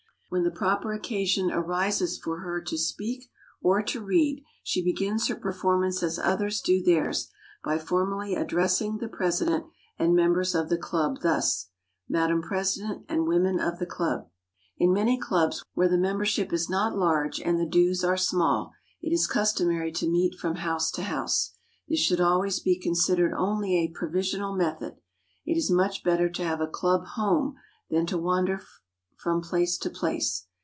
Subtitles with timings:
[0.31, 3.29] When the proper occasion arises for her to speak
[3.61, 7.29] or to read, she begins her performance as others do theirs,
[7.65, 9.65] by formally addressing the president
[9.99, 11.67] and members of the club thus:
[12.07, 14.29] "Madam president and women of the club."
[14.77, 18.71] In many clubs, where the membership is not large and the dues are small,
[19.01, 21.55] it is customary to meet from house to house.
[21.89, 24.95] This should always be considered only a provisional method.
[25.45, 27.55] It is much better to have a club home
[27.89, 28.67] than to wander about
[29.25, 30.47] from place to place.